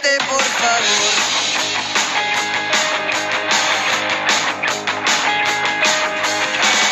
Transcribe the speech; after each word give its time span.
Cállate 0.00 0.18
por 0.28 0.42
favor. 0.42 1.14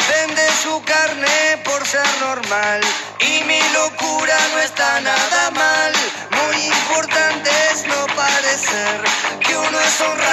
Vende 0.09 0.49
su 0.63 0.83
carne 0.85 1.59
por 1.65 1.87
ser 1.87 2.07
normal 2.21 2.81
y 3.21 3.45
mi 3.45 3.61
locura 3.73 4.37
no 4.53 4.61
está 4.61 5.01
nada 5.01 5.51
mal. 5.53 5.93
Muy 6.31 6.57
importante 6.65 7.51
es 7.73 7.87
no 7.87 8.07
parecer 8.15 9.01
que 9.41 9.57
uno 9.57 9.81
es 9.81 10.01
honrado 10.01 10.26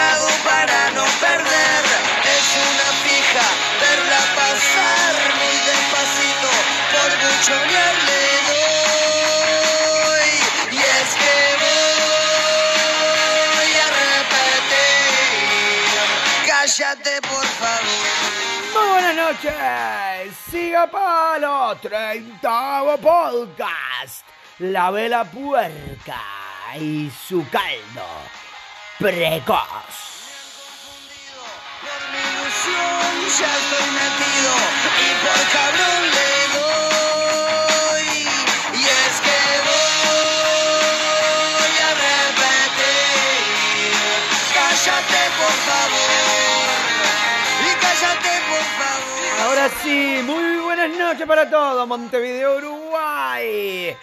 noches, 19.43 20.35
siga 20.49 20.87
palo, 20.87 21.75
30 21.81 22.97
podcast, 23.01 24.25
la 24.59 24.91
vela 24.91 25.25
puerca 25.25 26.21
y 26.79 27.11
su 27.27 27.45
caldo 27.49 28.07
precoz. 28.97 30.13
Por 31.81 32.01
mi 32.11 32.19
ilusión 32.19 33.13
ya 33.39 33.51
estoy 33.57 33.89
metido. 33.91 34.53
Y 34.99 35.09
por 35.23 35.41
cabrón 35.51 36.03
le 36.15 36.42
Sí, 49.69 50.19
muy 50.25 50.57
buenas 50.57 50.89
noches 50.89 51.25
para 51.25 51.49
todos, 51.49 51.87
Montevideo, 51.87 52.57
Uruguay. 52.57 53.95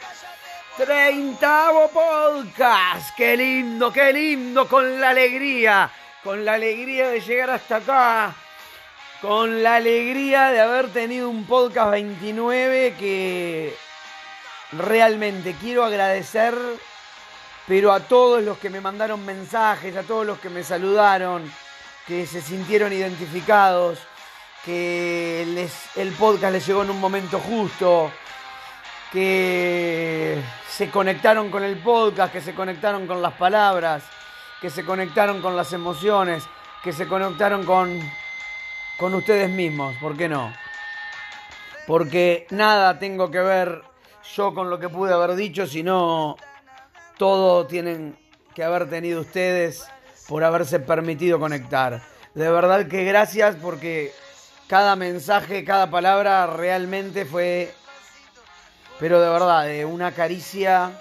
30 0.79 1.71
podcast, 1.93 3.15
qué 3.15 3.37
lindo, 3.37 3.93
qué 3.93 4.11
lindo, 4.11 4.67
con 4.67 4.99
la 4.99 5.11
alegría, 5.11 5.91
con 6.25 6.47
la 6.47 6.55
alegría 6.55 7.09
de 7.09 7.21
llegar 7.21 7.51
hasta 7.51 7.77
acá, 7.77 8.35
con 9.21 9.63
la 9.63 9.75
alegría 9.75 10.51
de 10.51 10.61
haber 10.63 10.89
tenido 10.95 11.29
un 11.29 11.45
podcast 11.45 11.91
29 11.91 12.95
que 12.99 13.77
realmente 14.73 15.55
quiero 15.61 15.85
agradecer, 15.85 16.55
pero 17.67 17.93
a 17.93 18.01
todos 18.01 18.43
los 18.43 18.57
que 18.57 18.71
me 18.71 18.81
mandaron 18.81 19.27
mensajes, 19.27 19.95
a 19.95 20.05
todos 20.05 20.25
los 20.25 20.39
que 20.39 20.49
me 20.49 20.65
saludaron, 20.65 21.53
que 22.07 22.27
se 22.27 22.41
sintieron 22.41 22.95
identificados, 22.95 23.99
que 24.65 25.47
les, 25.55 25.97
el 25.97 26.13
podcast 26.13 26.53
les 26.53 26.67
llegó 26.67 26.83
en 26.83 26.91
un 26.91 27.01
momento 27.01 27.39
justo, 27.39 28.11
que 29.13 30.41
se 30.69 30.91
conectaron 30.91 31.51
con 31.51 31.65
el 31.65 31.79
podcast, 31.79 32.33
que 32.33 32.41
se 32.41 32.55
conectaron 32.55 33.07
con 33.07 33.21
las 33.21 33.35
palabras, 33.35 34.05
que 34.61 34.71
se 34.71 34.85
conectaron 34.85 35.41
con 35.41 35.57
las 35.57 35.73
emociones, 35.73 36.45
que 36.83 36.93
se 36.93 37.09
conectaron 37.09 37.65
con, 37.65 37.99
con 38.99 39.15
ustedes 39.15 39.51
mismos, 39.51 39.97
¿por 40.01 40.17
qué 40.17 40.29
no? 40.29 40.53
Porque 41.87 42.47
nada 42.51 42.99
tengo 42.99 43.31
que 43.31 43.41
ver 43.41 43.83
yo 44.35 44.55
con 44.55 44.71
lo 44.71 44.79
que 44.79 44.89
pude 44.89 45.13
haber 45.13 45.35
dicho, 45.35 45.67
sino 45.67 46.37
todo 47.19 47.67
tienen 47.67 48.17
que 48.55 48.63
haber 48.63 48.89
tenido 48.89 49.23
ustedes 49.23 49.87
por 50.29 50.45
haberse 50.45 50.79
permitido 50.79 51.41
conectar. 51.41 52.01
De 52.35 52.51
verdad 52.51 52.87
que 52.87 53.05
gracias 53.05 53.57
porque 53.57 54.13
cada 54.71 54.95
mensaje, 54.95 55.65
cada 55.65 55.91
palabra 55.91 56.47
realmente 56.47 57.25
fue, 57.25 57.75
pero 59.01 59.21
de 59.21 59.29
verdad, 59.29 59.65
de 59.65 59.85
una 59.85 60.13
caricia, 60.13 60.93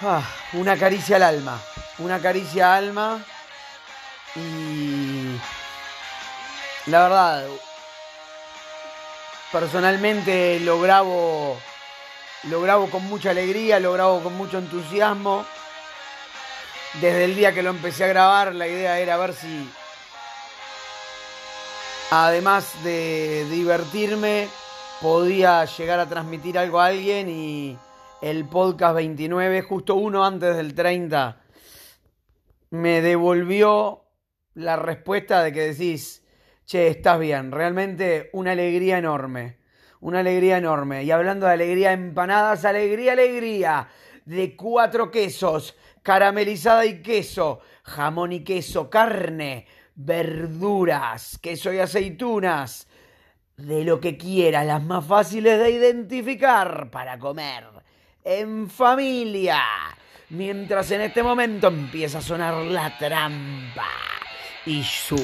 ah, 0.00 0.22
una 0.54 0.78
caricia 0.78 1.16
al 1.16 1.24
alma, 1.24 1.60
una 1.98 2.20
caricia 2.20 2.74
al 2.74 2.84
alma 2.84 3.22
y 4.34 5.36
la 6.86 7.02
verdad, 7.02 7.46
personalmente 9.52 10.58
lo 10.60 10.80
grabo, 10.80 11.60
lo 12.44 12.62
grabo 12.62 12.88
con 12.88 13.04
mucha 13.04 13.28
alegría, 13.28 13.78
lo 13.78 13.92
grabo 13.92 14.22
con 14.22 14.34
mucho 14.38 14.56
entusiasmo. 14.56 15.44
Desde 16.94 17.24
el 17.24 17.36
día 17.36 17.52
que 17.52 17.62
lo 17.62 17.68
empecé 17.68 18.04
a 18.04 18.08
grabar, 18.08 18.54
la 18.54 18.66
idea 18.66 18.98
era 18.98 19.18
ver 19.18 19.34
si, 19.34 19.70
además 22.14 22.74
de 22.84 23.46
divertirme, 23.50 24.46
podía 25.00 25.64
llegar 25.64 25.98
a 25.98 26.06
transmitir 26.06 26.58
algo 26.58 26.78
a 26.78 26.86
alguien 26.86 27.30
y 27.30 27.78
el 28.20 28.44
podcast 28.44 28.96
29, 28.96 29.62
justo 29.62 29.94
uno 29.94 30.22
antes 30.22 30.54
del 30.54 30.74
30, 30.74 31.40
me 32.68 33.00
devolvió 33.00 34.04
la 34.52 34.76
respuesta 34.76 35.42
de 35.42 35.54
que 35.54 35.68
decís, 35.68 36.22
che, 36.66 36.88
estás 36.88 37.18
bien, 37.18 37.50
realmente 37.50 38.28
una 38.34 38.52
alegría 38.52 38.98
enorme, 38.98 39.56
una 40.00 40.20
alegría 40.20 40.58
enorme. 40.58 41.04
Y 41.04 41.10
hablando 41.12 41.46
de 41.46 41.52
alegría, 41.54 41.92
empanadas, 41.92 42.66
alegría, 42.66 43.12
alegría, 43.12 43.88
de 44.26 44.54
cuatro 44.54 45.10
quesos, 45.10 45.74
caramelizada 46.02 46.84
y 46.84 47.00
queso, 47.00 47.60
jamón 47.84 48.32
y 48.32 48.44
queso, 48.44 48.90
carne, 48.90 49.66
verduras, 50.04 51.38
queso 51.40 51.72
y 51.72 51.78
aceitunas, 51.78 52.86
de 53.56 53.84
lo 53.84 54.00
que 54.00 54.16
quieras, 54.16 54.66
las 54.66 54.82
más 54.82 55.04
fáciles 55.06 55.58
de 55.58 55.70
identificar 55.70 56.90
para 56.90 57.18
comer 57.18 57.64
en 58.24 58.68
familia. 58.70 59.62
Mientras 60.30 60.90
en 60.90 61.02
este 61.02 61.22
momento 61.22 61.68
empieza 61.68 62.18
a 62.18 62.22
sonar 62.22 62.54
la 62.54 62.96
trampa 62.98 63.88
y 64.64 64.82
su 64.82 65.16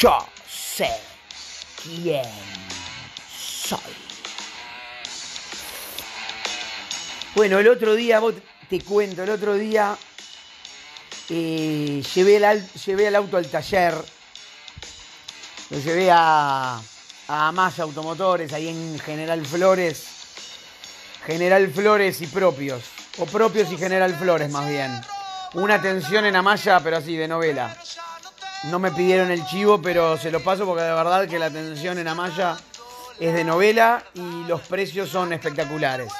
yo 0.00 0.18
sé 0.46 0.90
quién 1.82 2.22
soy. 3.36 3.78
Bueno, 7.34 7.58
el 7.58 7.68
otro 7.68 7.94
día, 7.94 8.20
vos 8.20 8.34
te 8.68 8.80
cuento, 8.82 9.22
el 9.22 9.30
otro 9.30 9.54
día 9.54 9.96
eh, 11.30 12.02
llevé, 12.14 12.36
el, 12.36 12.44
al- 12.44 12.72
llevé 12.72 13.06
el 13.06 13.16
auto 13.16 13.36
al 13.36 13.46
taller, 13.46 13.94
lo 15.70 15.78
llevé 15.78 16.10
a, 16.10 16.80
a 17.28 17.48
Amaya 17.48 17.84
Automotores, 17.84 18.52
ahí 18.52 18.68
en 18.68 18.98
General 18.98 19.44
Flores, 19.46 20.04
General 21.24 21.70
Flores 21.70 22.20
y 22.20 22.26
propios, 22.26 22.82
o 23.18 23.26
propios 23.26 23.70
y 23.70 23.76
General 23.76 24.14
Flores 24.16 24.50
más 24.50 24.68
bien. 24.68 25.00
Una 25.54 25.76
atención 25.76 26.24
en 26.26 26.36
Amaya, 26.36 26.80
pero 26.80 26.96
así, 26.96 27.16
de 27.16 27.28
novela. 27.28 27.76
No 28.64 28.78
me 28.78 28.90
pidieron 28.90 29.30
el 29.30 29.46
chivo, 29.46 29.80
pero 29.80 30.18
se 30.18 30.30
lo 30.30 30.42
paso 30.42 30.66
porque 30.66 30.82
de 30.82 30.92
verdad 30.92 31.28
que 31.28 31.38
la 31.38 31.46
atención 31.46 31.98
en 31.98 32.08
Amaya 32.08 32.56
es 33.18 33.32
de 33.32 33.44
novela 33.44 34.02
y 34.14 34.44
los 34.44 34.60
precios 34.62 35.08
son 35.08 35.32
espectaculares. 35.32 36.12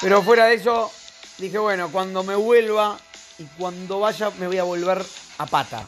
Pero 0.00 0.22
fuera 0.22 0.46
de 0.46 0.54
eso, 0.54 0.90
dije, 1.38 1.58
bueno, 1.58 1.90
cuando 1.90 2.22
me 2.22 2.34
vuelva 2.34 2.96
y 3.38 3.44
cuando 3.58 4.00
vaya 4.00 4.30
me 4.38 4.46
voy 4.46 4.58
a 4.58 4.64
volver 4.64 5.04
a 5.38 5.46
pata. 5.46 5.84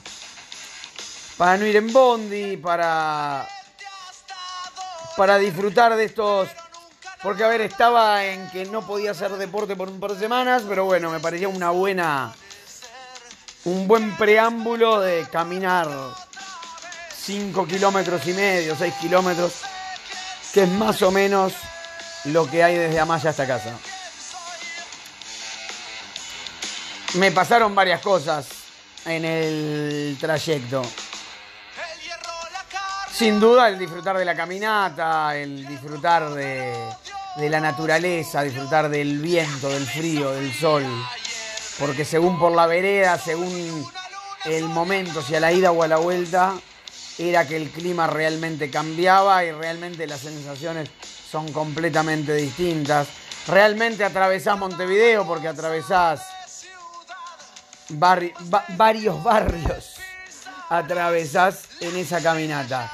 Para 1.40 1.56
no 1.56 1.64
ir 1.64 1.74
en 1.74 1.90
bondi, 1.90 2.58
para 2.58 3.48
para 5.16 5.38
disfrutar 5.38 5.96
de 5.96 6.04
estos 6.04 6.50
porque 7.22 7.44
a 7.44 7.48
ver, 7.48 7.62
estaba 7.62 8.26
en 8.26 8.50
que 8.50 8.66
no 8.66 8.86
podía 8.86 9.12
hacer 9.12 9.30
deporte 9.32 9.74
por 9.74 9.88
un 9.88 9.98
par 9.98 10.12
de 10.12 10.18
semanas, 10.18 10.64
pero 10.68 10.84
bueno, 10.84 11.10
me 11.10 11.18
parecía 11.18 11.48
una 11.48 11.70
buena 11.70 12.34
un 13.64 13.88
buen 13.88 14.14
preámbulo 14.18 15.00
de 15.00 15.26
caminar 15.32 15.88
5 17.24 17.66
kilómetros 17.66 18.26
y 18.26 18.34
medio, 18.34 18.76
6 18.76 18.92
kilómetros, 19.00 19.62
que 20.52 20.64
es 20.64 20.68
más 20.68 21.00
o 21.00 21.10
menos 21.10 21.54
lo 22.24 22.50
que 22.50 22.62
hay 22.62 22.76
desde 22.76 23.00
Amaya 23.00 23.30
hasta 23.30 23.46
casa. 23.46 23.78
Me 27.14 27.32
pasaron 27.32 27.74
varias 27.74 28.02
cosas 28.02 28.46
en 29.06 29.24
el 29.24 30.18
trayecto. 30.20 30.82
Sin 33.20 33.38
duda 33.38 33.68
el 33.68 33.78
disfrutar 33.78 34.16
de 34.16 34.24
la 34.24 34.34
caminata, 34.34 35.36
el 35.36 35.66
disfrutar 35.66 36.30
de, 36.30 36.72
de 37.36 37.50
la 37.50 37.60
naturaleza, 37.60 38.40
disfrutar 38.40 38.88
del 38.88 39.18
viento, 39.18 39.68
del 39.68 39.84
frío, 39.84 40.32
del 40.32 40.50
sol. 40.54 40.86
Porque 41.78 42.06
según 42.06 42.38
por 42.38 42.52
la 42.52 42.66
vereda, 42.66 43.18
según 43.18 43.86
el 44.46 44.64
momento, 44.70 45.20
si 45.20 45.34
a 45.34 45.40
la 45.40 45.52
ida 45.52 45.70
o 45.70 45.82
a 45.82 45.88
la 45.88 45.98
vuelta, 45.98 46.54
era 47.18 47.46
que 47.46 47.58
el 47.58 47.68
clima 47.68 48.06
realmente 48.06 48.70
cambiaba 48.70 49.44
y 49.44 49.52
realmente 49.52 50.06
las 50.06 50.20
sensaciones 50.20 50.88
son 51.30 51.52
completamente 51.52 52.32
distintas. 52.32 53.06
Realmente 53.46 54.02
atravesás 54.02 54.58
Montevideo 54.58 55.26
porque 55.26 55.48
atravesás 55.48 56.22
varios 57.90 59.22
barrios, 59.22 59.96
atravesás 60.70 61.64
en 61.82 61.98
esa 61.98 62.22
caminata. 62.22 62.90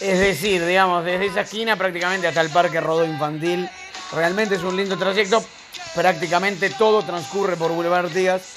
Es 0.00 0.18
decir, 0.18 0.64
digamos, 0.64 1.04
desde 1.04 1.26
esa 1.26 1.42
esquina 1.42 1.76
prácticamente 1.76 2.26
hasta 2.26 2.40
el 2.40 2.48
Parque 2.48 2.80
Rodó 2.80 3.04
Infantil. 3.04 3.68
Realmente 4.12 4.54
es 4.54 4.62
un 4.62 4.74
lindo 4.74 4.96
trayecto. 4.96 5.44
Prácticamente 5.94 6.70
todo 6.70 7.02
transcurre 7.02 7.56
por 7.56 7.70
Boulevard 7.70 8.06
Artigas. 8.06 8.54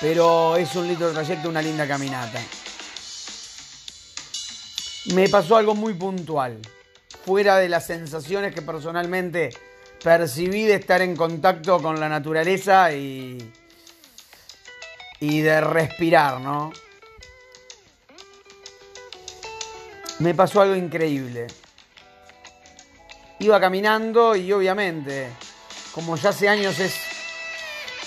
Pero 0.00 0.56
es 0.56 0.74
un 0.74 0.88
lindo 0.88 1.12
trayecto, 1.12 1.50
una 1.50 1.60
linda 1.60 1.86
caminata. 1.86 2.40
Me 5.12 5.28
pasó 5.28 5.56
algo 5.56 5.74
muy 5.74 5.92
puntual. 5.92 6.58
Fuera 7.26 7.58
de 7.58 7.68
las 7.68 7.86
sensaciones 7.86 8.54
que 8.54 8.62
personalmente 8.62 9.50
percibí 10.02 10.64
de 10.64 10.76
estar 10.76 11.02
en 11.02 11.14
contacto 11.14 11.80
con 11.80 12.00
la 12.00 12.08
naturaleza 12.08 12.90
y, 12.92 13.52
y 15.20 15.40
de 15.40 15.60
respirar, 15.60 16.40
¿no? 16.40 16.72
Me 20.18 20.34
pasó 20.34 20.60
algo 20.60 20.76
increíble. 20.76 21.46
Iba 23.38 23.60
caminando 23.60 24.36
y 24.36 24.52
obviamente, 24.52 25.28
como 25.92 26.16
ya 26.16 26.30
hace 26.30 26.48
años 26.48 26.78
es, 26.78 26.94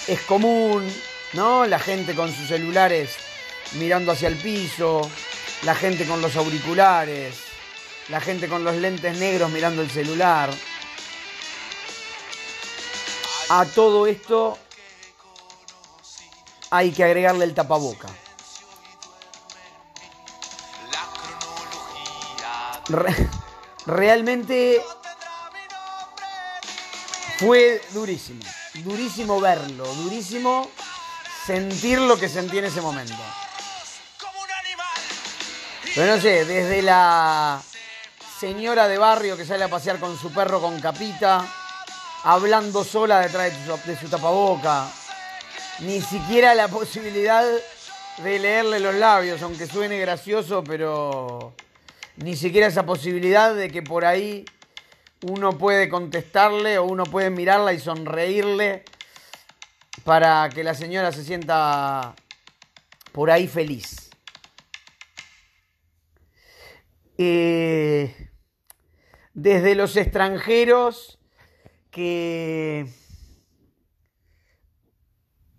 es 0.07 0.21
común, 0.21 0.87
¿no? 1.33 1.65
La 1.65 1.79
gente 1.79 2.15
con 2.15 2.33
sus 2.33 2.47
celulares 2.47 3.15
mirando 3.73 4.13
hacia 4.13 4.29
el 4.29 4.37
piso, 4.37 5.09
la 5.63 5.75
gente 5.75 6.05
con 6.05 6.21
los 6.21 6.35
auriculares, 6.35 7.35
la 8.09 8.21
gente 8.21 8.47
con 8.47 8.63
los 8.63 8.75
lentes 8.75 9.17
negros 9.17 9.51
mirando 9.51 9.81
el 9.81 9.89
celular. 9.89 10.49
A 13.49 13.65
todo 13.65 14.07
esto 14.07 14.57
hay 16.69 16.91
que 16.91 17.03
agregarle 17.03 17.45
el 17.45 17.53
tapaboca. 17.53 18.07
Realmente 23.85 24.81
fue 27.39 27.81
durísimo. 27.91 28.41
Durísimo 28.83 29.39
verlo, 29.39 29.85
durísimo 29.95 30.69
sentir 31.45 31.99
lo 31.99 32.17
que 32.17 32.29
sentí 32.29 32.57
en 32.57 32.65
ese 32.65 32.81
momento. 32.81 33.15
Pero 35.95 36.15
no 36.15 36.21
sé, 36.21 36.45
desde 36.45 36.81
la 36.81 37.61
señora 38.39 38.87
de 38.87 38.97
barrio 38.97 39.35
que 39.35 39.45
sale 39.45 39.63
a 39.63 39.67
pasear 39.67 39.99
con 39.99 40.17
su 40.17 40.31
perro 40.31 40.61
con 40.61 40.79
capita, 40.79 41.43
hablando 42.23 42.83
sola 42.83 43.21
detrás 43.21 43.51
de 43.85 43.97
su, 43.97 44.07
tapaboca, 44.07 44.87
ni 45.79 46.01
siquiera 46.01 46.53
la 46.53 46.67
posibilidad 46.67 47.43
de 48.17 48.39
leerle 48.39 48.79
los 48.79 48.93
labios, 48.95 49.41
aunque 49.41 49.65
suene 49.65 49.97
gracioso, 49.97 50.63
pero 50.63 51.53
ni 52.17 52.35
siquiera 52.35 52.67
esa 52.67 52.85
posibilidad 52.85 53.55
de 53.55 53.69
que 53.69 53.81
por 53.81 54.05
ahí 54.05 54.45
uno 55.21 55.57
puede 55.57 55.89
contestarle 55.89 56.77
o 56.77 56.85
uno 56.85 57.03
puede 57.05 57.29
mirarla 57.29 57.73
y 57.73 57.79
sonreírle 57.79 58.83
para 60.03 60.49
que 60.49 60.63
la 60.63 60.73
señora 60.73 61.11
se 61.11 61.23
sienta 61.23 62.15
por 63.11 63.31
ahí 63.31 63.47
feliz. 63.47 64.09
Eh, 67.17 68.29
desde 69.33 69.75
los 69.75 69.95
extranjeros 69.95 71.19
que... 71.91 72.87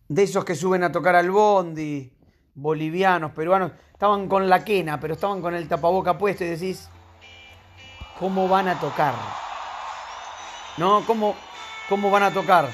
De 0.08 0.22
esos 0.22 0.44
que 0.46 0.54
suben 0.54 0.82
a 0.84 0.90
tocar 0.90 1.14
al 1.16 1.30
bondi, 1.30 2.17
bolivianos, 2.60 3.30
peruanos, 3.32 3.72
estaban 3.92 4.28
con 4.28 4.48
la 4.48 4.64
quena, 4.64 4.98
pero 4.98 5.14
estaban 5.14 5.40
con 5.40 5.54
el 5.54 5.68
tapaboca 5.68 6.18
puesto 6.18 6.44
y 6.44 6.48
decís, 6.48 6.90
¿cómo 8.18 8.48
van 8.48 8.68
a 8.68 8.80
tocar? 8.80 9.14
¿No? 10.76 11.04
¿Cómo, 11.06 11.36
cómo 11.88 12.10
van 12.10 12.24
a 12.24 12.32
tocar? 12.32 12.68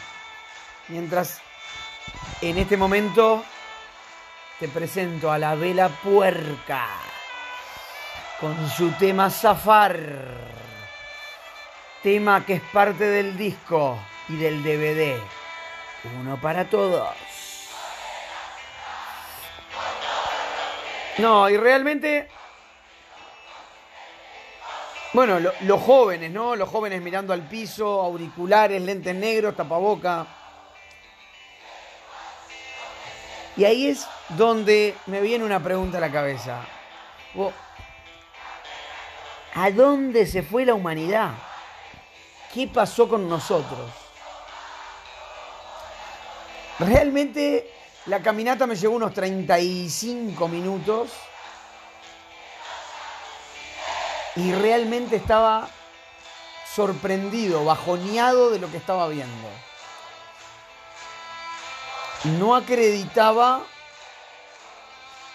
Mientras 0.88 1.40
en 2.40 2.58
este 2.58 2.76
momento 2.76 3.44
te 4.58 4.68
presento 4.68 5.30
a 5.30 5.38
la 5.38 5.54
vela 5.54 5.88
puerca 5.88 6.86
con 8.40 8.68
su 8.70 8.90
tema 8.92 9.28
Zafar, 9.28 9.98
tema 12.02 12.44
que 12.44 12.54
es 12.54 12.62
parte 12.72 13.04
del 13.04 13.36
disco 13.36 13.98
y 14.28 14.36
del 14.36 14.62
DVD. 14.62 15.18
Uno 16.20 16.38
para 16.40 16.64
todos. 16.68 17.33
No, 21.18 21.48
y 21.48 21.56
realmente. 21.56 22.28
Bueno, 25.12 25.38
los 25.38 25.80
jóvenes, 25.80 26.32
¿no? 26.32 26.56
Los 26.56 26.68
jóvenes 26.68 27.00
mirando 27.00 27.32
al 27.32 27.42
piso, 27.42 28.00
auriculares, 28.00 28.82
lentes 28.82 29.14
negros, 29.14 29.54
tapaboca. 29.54 30.26
Y 33.56 33.64
ahí 33.64 33.86
es 33.86 34.08
donde 34.30 34.96
me 35.06 35.20
viene 35.20 35.44
una 35.44 35.62
pregunta 35.62 35.98
a 35.98 36.00
la 36.00 36.10
cabeza. 36.10 36.62
¿A 39.54 39.70
dónde 39.70 40.26
se 40.26 40.42
fue 40.42 40.64
la 40.64 40.74
humanidad? 40.74 41.30
¿Qué 42.52 42.66
pasó 42.66 43.08
con 43.08 43.28
nosotros? 43.28 43.90
Realmente 46.80 47.70
la 48.06 48.20
caminata 48.20 48.66
me 48.66 48.76
llevó 48.76 48.96
unos 48.96 49.14
35 49.14 50.46
minutos 50.48 51.10
y 54.36 54.52
realmente 54.52 55.16
estaba 55.16 55.68
sorprendido, 56.74 57.64
bajoneado 57.64 58.50
de 58.50 58.58
lo 58.58 58.70
que 58.70 58.76
estaba 58.76 59.08
viendo. 59.08 59.48
No 62.38 62.54
acreditaba 62.54 63.62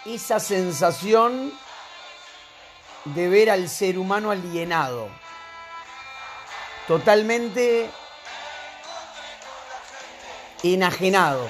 esa 0.04 0.38
sensación 0.38 1.52
de 3.04 3.28
ver 3.28 3.50
al 3.50 3.68
ser 3.68 3.98
humano 3.98 4.30
alienado, 4.30 5.08
totalmente 6.86 7.90
enajenado. 10.62 11.48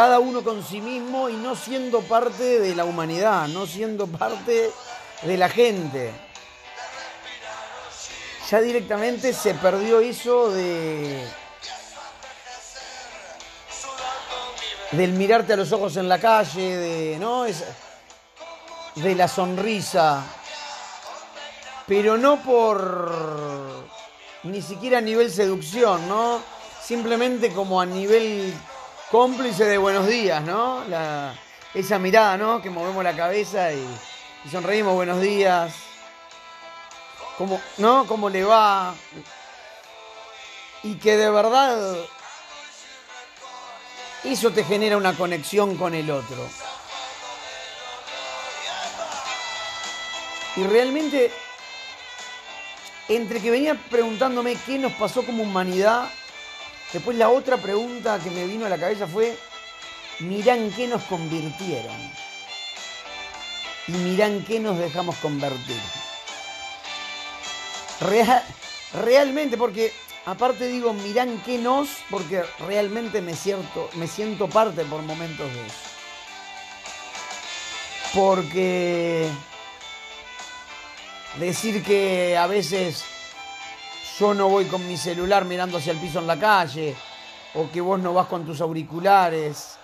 Cada 0.00 0.18
uno 0.18 0.42
con 0.42 0.64
sí 0.64 0.80
mismo 0.80 1.28
y 1.28 1.34
no 1.34 1.54
siendo 1.54 2.00
parte 2.00 2.58
de 2.58 2.74
la 2.74 2.86
humanidad, 2.86 3.48
no 3.48 3.66
siendo 3.66 4.06
parte 4.06 4.70
de 5.20 5.36
la 5.36 5.50
gente. 5.50 6.10
Ya 8.50 8.62
directamente 8.62 9.34
se 9.34 9.52
perdió 9.52 10.00
eso 10.00 10.50
de 10.52 11.22
del 14.92 15.12
mirarte 15.12 15.52
a 15.52 15.56
los 15.56 15.70
ojos 15.70 15.98
en 15.98 16.08
la 16.08 16.18
calle, 16.18 16.78
de 16.78 17.18
no 17.18 17.44
es 17.44 17.62
de 18.94 19.14
la 19.14 19.28
sonrisa, 19.28 20.24
pero 21.86 22.16
no 22.16 22.42
por 22.42 23.84
ni 24.44 24.62
siquiera 24.62 24.96
a 24.96 25.02
nivel 25.02 25.30
seducción, 25.30 26.08
¿no? 26.08 26.40
Simplemente 26.82 27.52
como 27.52 27.82
a 27.82 27.84
nivel 27.84 28.54
cómplice 29.10 29.64
de 29.64 29.76
buenos 29.76 30.06
días, 30.06 30.42
¿no? 30.44 30.84
esa 31.74 31.98
mirada, 31.98 32.36
¿no? 32.36 32.62
Que 32.62 32.70
movemos 32.70 33.02
la 33.02 33.14
cabeza 33.14 33.72
y, 33.72 33.84
sonreímos 34.50 34.94
buenos 34.94 35.20
días. 35.20 35.74
¿Cómo, 37.36 37.60
¿No? 37.78 38.06
¿Cómo 38.06 38.28
le 38.28 38.44
va? 38.44 38.94
Y 40.82 40.94
que 40.94 41.16
de 41.16 41.30
verdad 41.30 41.96
eso 44.24 44.50
te 44.52 44.64
genera 44.64 44.96
una 44.96 45.14
conexión 45.14 45.76
con 45.76 45.94
el 45.94 46.10
otro. 46.10 46.48
Y 50.56 50.64
realmente, 50.64 51.32
entre 53.08 53.40
que 53.40 53.50
venía 53.50 53.74
preguntándome 53.90 54.56
qué 54.66 54.78
nos 54.78 54.92
pasó 54.92 55.24
como 55.24 55.42
humanidad 55.42 56.08
Después 56.92 57.16
la 57.16 57.28
otra 57.28 57.56
pregunta 57.56 58.18
que 58.18 58.30
me 58.30 58.46
vino 58.46 58.66
a 58.66 58.68
la 58.68 58.78
cabeza 58.78 59.06
fue, 59.06 59.36
mirá 60.20 60.56
en 60.56 60.72
qué 60.72 60.88
nos 60.88 61.02
convirtieron. 61.04 61.96
Y 63.86 63.92
mirá 63.92 64.28
qué 64.44 64.58
nos 64.58 64.78
dejamos 64.78 65.16
convertir. 65.16 65.80
realmente, 69.04 69.56
porque 69.56 69.92
aparte 70.26 70.66
digo, 70.66 70.92
mirá 70.92 71.22
qué 71.44 71.58
nos, 71.58 71.88
porque 72.10 72.42
realmente 72.66 73.20
me, 73.20 73.34
me 73.94 74.06
siento 74.08 74.48
parte 74.48 74.84
por 74.84 75.02
momentos 75.02 75.52
de 75.52 75.66
eso. 75.66 75.76
Porque 78.14 79.28
decir 81.38 81.84
que 81.84 82.36
a 82.36 82.48
veces 82.48 83.04
yo 84.20 84.34
no 84.34 84.50
voy 84.50 84.66
con 84.66 84.86
mi 84.86 84.98
celular 84.98 85.46
mirando 85.46 85.78
hacia 85.78 85.92
el 85.92 85.98
piso 85.98 86.18
en 86.18 86.26
la 86.26 86.38
calle, 86.38 86.94
o 87.54 87.70
que 87.70 87.80
vos 87.80 87.98
no 87.98 88.12
vas 88.12 88.26
con 88.26 88.44
tus 88.44 88.60
auriculares, 88.60 89.78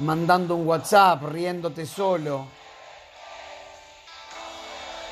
mandando 0.00 0.56
un 0.56 0.66
WhatsApp, 0.66 1.22
riéndote 1.22 1.86
solo, 1.86 2.48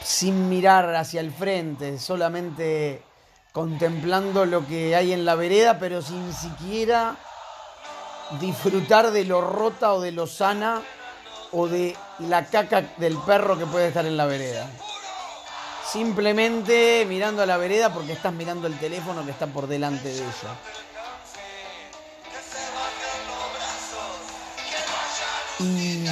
sin 0.02 0.49
mirar 0.49 0.92
hacia 0.97 1.21
el 1.21 1.30
frente, 1.30 2.00
solamente 2.00 3.04
contemplando 3.52 4.44
lo 4.44 4.66
que 4.66 4.97
hay 4.97 5.12
en 5.12 5.25
la 5.25 5.37
vereda, 5.37 5.78
pero 5.78 6.02
sin 6.02 6.33
siquiera 6.33 7.14
disfrutar 8.40 9.12
de 9.12 9.25
lo 9.25 9.40
rota 9.40 9.92
o 9.92 10.00
de 10.00 10.11
lo 10.11 10.26
sana 10.26 10.83
o 11.52 11.68
de 11.68 11.97
la 12.18 12.47
caca 12.47 12.83
del 12.97 13.16
perro 13.18 13.56
que 13.56 13.66
puede 13.66 13.87
estar 13.87 14.04
en 14.04 14.16
la 14.16 14.26
vereda. 14.26 14.68
Simplemente 15.90 17.04
mirando 17.08 17.42
a 17.42 17.46
la 17.46 17.56
vereda 17.56 17.92
porque 17.92 18.12
estás 18.12 18.32
mirando 18.32 18.66
el 18.66 18.78
teléfono 18.78 19.24
que 19.24 19.30
está 19.30 19.46
por 19.46 19.66
delante 19.66 20.08
de 20.08 20.18
ella. 20.18 20.56
Y 25.60 26.04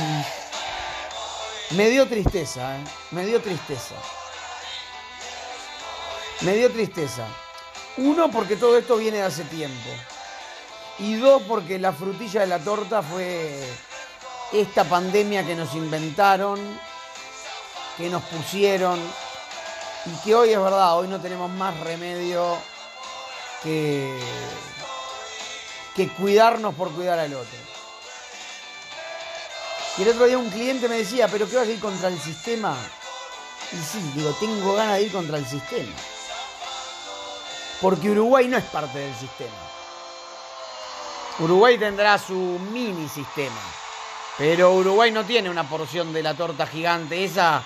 me 1.71 1.89
dio 1.89 2.07
tristeza, 2.07 2.77
¿eh? 2.77 2.85
me 3.11 3.25
dio 3.25 3.41
tristeza. 3.41 3.95
Me 6.43 6.55
dio 6.55 6.71
tristeza. 6.71 7.27
Uno, 7.97 8.31
porque 8.31 8.57
todo 8.57 8.77
esto 8.79 8.97
viene 8.97 9.19
de 9.19 9.25
hace 9.25 9.45
tiempo. 9.45 9.91
Y 10.99 11.15
dos, 11.17 11.43
porque 11.43 11.79
la 11.79 11.93
frutilla 11.93 12.43
de 12.43 12.47
la 12.47 12.59
torta 12.59 13.03
fue 13.03 13.59
esta 14.53 14.85
pandemia 14.85 15.47
que 15.47 15.55
nos 15.55 15.75
inventaron, 15.75 16.61
que 17.97 18.11
nos 18.11 18.23
pusieron, 18.25 19.01
y 20.07 20.25
que 20.25 20.35
hoy 20.35 20.51
es 20.51 20.59
verdad, 20.59 20.99
hoy 20.99 21.09
no 21.09 21.21
tenemos 21.21 21.51
más 21.51 21.79
remedio 21.81 22.59
que, 23.63 24.19
que 25.95 26.09
cuidarnos 26.09 26.75
por 26.75 26.91
cuidar 26.93 27.19
al 27.19 27.33
otro. 27.35 27.59
Y 29.99 30.03
el 30.03 30.09
otro 30.09 30.27
día 30.27 30.39
un 30.39 30.51
cliente 30.51 30.89
me 30.89 30.99
decía, 30.99 31.29
pero 31.29 31.49
¿qué 31.49 31.57
vas 31.57 31.69
a 31.69 31.71
ir 31.71 31.81
contra 31.81 32.09
el 32.09 32.19
sistema? 32.19 32.77
Y 33.73 33.77
sí, 33.77 34.13
digo, 34.15 34.35
tengo 34.41 34.75
ganas 34.75 34.97
de 34.97 35.05
ir 35.05 35.13
contra 35.13 35.39
el 35.39 35.47
sistema. 35.47 35.93
Porque 37.81 38.11
Uruguay 38.11 38.49
no 38.49 38.57
es 38.57 38.65
parte 38.65 38.99
del 38.99 39.15
sistema. 39.15 39.51
Uruguay 41.39 41.79
tendrá 41.79 42.19
su 42.19 42.35
mini 42.35 43.09
sistema. 43.09 43.61
Pero 44.39 44.73
Uruguay 44.73 45.11
no 45.11 45.25
tiene 45.25 45.51
una 45.51 45.69
porción 45.69 46.13
de 46.13 46.23
la 46.23 46.35
torta 46.35 46.67
gigante 46.67 47.25
esa 47.25 47.63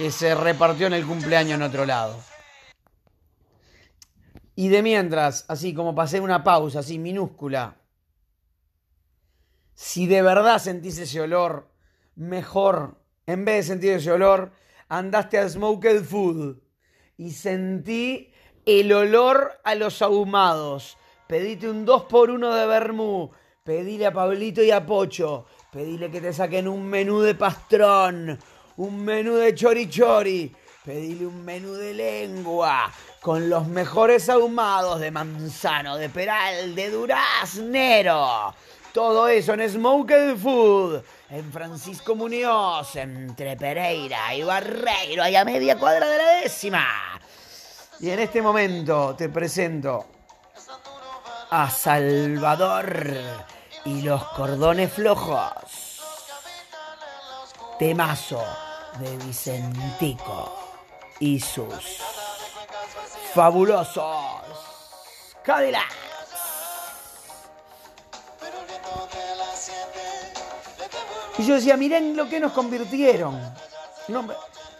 que 0.00 0.10
se 0.10 0.34
repartió 0.34 0.86
en 0.86 0.94
el 0.94 1.04
cumpleaños 1.04 1.56
en 1.56 1.62
otro 1.62 1.84
lado. 1.84 2.18
Y 4.54 4.70
de 4.70 4.82
mientras, 4.82 5.44
así 5.46 5.74
como 5.74 5.94
pasé 5.94 6.20
una 6.20 6.42
pausa, 6.42 6.78
así 6.78 6.98
minúscula, 6.98 7.76
si 9.74 10.06
de 10.06 10.22
verdad 10.22 10.58
sentís 10.58 10.96
ese 10.96 11.20
olor, 11.20 11.68
mejor, 12.14 12.96
en 13.26 13.44
vez 13.44 13.56
de 13.56 13.74
sentir 13.74 13.92
ese 13.92 14.10
olor, 14.10 14.52
andaste 14.88 15.36
a 15.36 15.46
Smoked 15.46 16.02
Food 16.04 16.62
y 17.18 17.32
sentí 17.32 18.32
el 18.64 18.94
olor 18.94 19.60
a 19.64 19.74
los 19.74 20.00
ahumados. 20.00 20.96
Pedite 21.26 21.68
un 21.68 21.86
2x1 21.86 22.58
de 22.58 22.66
vermú, 22.66 23.32
pedile 23.64 24.06
a 24.06 24.14
Pablito 24.14 24.62
y 24.62 24.70
a 24.70 24.86
Pocho, 24.86 25.44
pedile 25.70 26.10
que 26.10 26.22
te 26.22 26.32
saquen 26.32 26.68
un 26.68 26.86
menú 26.86 27.20
de 27.20 27.34
pastrón, 27.34 28.38
un 28.80 29.04
menú 29.04 29.34
de 29.34 29.54
chorichori, 29.54 30.50
pedile 30.82 31.26
un 31.26 31.44
menú 31.44 31.74
de 31.74 31.92
lengua, 31.92 32.90
con 33.20 33.50
los 33.50 33.66
mejores 33.66 34.30
ahumados 34.30 35.00
de 35.00 35.10
manzano, 35.10 35.98
de 35.98 36.08
peral, 36.08 36.74
de 36.74 36.90
duraznero. 36.90 38.54
Todo 38.94 39.28
eso 39.28 39.52
en 39.52 39.68
Smoked 39.68 40.34
Food, 40.38 41.02
en 41.28 41.52
Francisco 41.52 42.14
Muñoz, 42.14 42.96
entre 42.96 43.54
Pereira 43.54 44.34
y 44.34 44.42
Barreiro, 44.44 45.24
ahí 45.24 45.36
a 45.36 45.44
media 45.44 45.76
cuadra 45.76 46.08
de 46.08 46.16
la 46.16 46.30
décima. 46.42 47.20
Y 48.00 48.08
en 48.08 48.20
este 48.20 48.40
momento 48.40 49.14
te 49.14 49.28
presento 49.28 50.06
a 51.50 51.68
Salvador 51.68 53.14
y 53.84 54.00
los 54.00 54.24
cordones 54.30 54.90
flojos. 54.90 56.00
Temazo 57.78 58.69
de 58.98 59.16
Vicentico 59.18 60.52
y 61.20 61.40
sus 61.40 62.00
fabulosos 63.34 64.40
Cadillacs. 65.42 65.94
Y 71.38 71.46
yo 71.46 71.54
decía, 71.54 71.76
miren 71.78 72.16
lo 72.16 72.28
que 72.28 72.38
nos 72.38 72.52
convirtieron. 72.52 73.40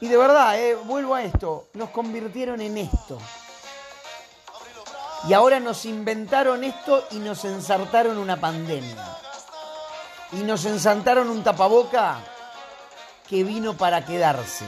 y 0.00 0.08
de 0.08 0.16
verdad, 0.16 0.60
eh, 0.60 0.74
vuelvo 0.74 1.14
a 1.14 1.22
esto, 1.22 1.68
nos 1.72 1.88
convirtieron 1.90 2.60
en 2.60 2.76
esto. 2.76 3.18
Y 5.26 5.32
ahora 5.32 5.60
nos 5.60 5.84
inventaron 5.86 6.64
esto 6.64 7.06
y 7.12 7.16
nos 7.16 7.44
ensartaron 7.44 8.18
una 8.18 8.38
pandemia. 8.38 9.18
Y 10.32 10.42
nos 10.42 10.64
ensartaron 10.66 11.30
un 11.30 11.42
tapaboca 11.42 12.18
que 13.30 13.44
vino 13.44 13.76
para 13.76 14.04
quedarse. 14.04 14.64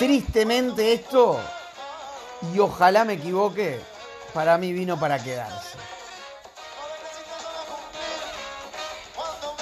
Tristemente 0.00 0.92
esto, 0.92 1.38
y 2.52 2.58
ojalá 2.58 3.04
me 3.04 3.12
equivoque, 3.12 3.80
para 4.34 4.58
mí 4.58 4.72
vino 4.72 4.98
para 4.98 5.22
quedarse. 5.22 5.78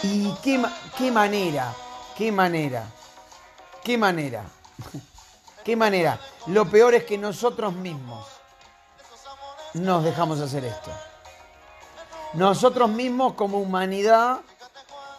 Y 0.03 0.35
qué, 0.43 0.65
qué 0.97 1.13
manera, 1.13 1.75
qué 2.17 2.33
manera, 2.33 2.87
qué 3.85 3.99
manera, 3.99 4.45
qué 5.65 5.77
manera. 5.77 6.19
Lo 6.47 6.71
peor 6.71 6.95
es 6.95 7.05
que 7.05 7.19
nosotros 7.19 7.75
mismos 7.75 8.27
nos 9.75 10.03
dejamos 10.03 10.41
hacer 10.41 10.65
esto. 10.65 10.91
Nosotros 12.33 12.89
mismos 12.89 13.35
como 13.35 13.59
humanidad 13.59 14.41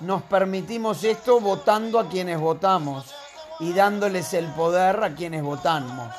nos 0.02 0.24
permitimos 0.24 1.04
esto 1.04 1.40
votando 1.40 2.00
a 2.00 2.10
quienes 2.10 2.40
votamos 2.40 3.14
y 3.60 3.74
dándoles 3.74 4.34
el 4.34 4.48
poder 4.48 5.04
a 5.04 5.16
quienes 5.16 5.44
votamos. 5.44 6.14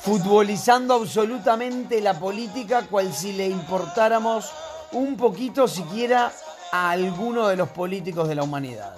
Futbolizando 0.00 0.94
absolutamente 0.94 2.00
la 2.00 2.18
política 2.18 2.82
cual 2.82 3.12
si 3.12 3.32
le 3.32 3.46
importáramos 3.46 4.50
un 4.92 5.16
poquito 5.16 5.68
siquiera 5.68 6.32
a 6.72 6.90
alguno 6.90 7.48
de 7.48 7.56
los 7.56 7.68
políticos 7.68 8.28
de 8.28 8.34
la 8.34 8.42
humanidad. 8.42 8.94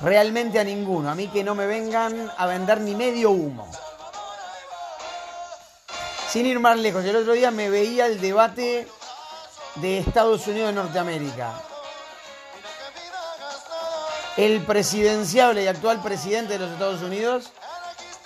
Realmente 0.00 0.58
a 0.58 0.64
ninguno. 0.64 1.10
A 1.10 1.14
mí 1.14 1.28
que 1.28 1.44
no 1.44 1.54
me 1.54 1.66
vengan 1.66 2.30
a 2.36 2.46
vender 2.46 2.80
ni 2.80 2.94
medio 2.94 3.30
humo. 3.30 3.68
Sin 6.28 6.46
ir 6.46 6.60
más 6.60 6.78
lejos, 6.78 7.04
el 7.04 7.16
otro 7.16 7.32
día 7.32 7.50
me 7.50 7.68
veía 7.68 8.06
el 8.06 8.20
debate 8.20 8.86
de 9.76 9.98
Estados 9.98 10.46
Unidos 10.46 10.68
de 10.68 10.74
Norteamérica. 10.74 11.52
El 14.36 14.64
presidenciable 14.64 15.64
y 15.64 15.66
actual 15.66 16.02
presidente 16.02 16.54
de 16.54 16.60
los 16.60 16.70
Estados 16.70 17.02
Unidos 17.02 17.50